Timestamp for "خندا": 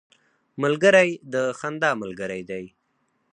1.59-1.91